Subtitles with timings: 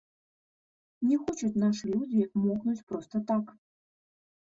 [1.09, 3.57] Не хочуць нашы людзі мокнуць проста так.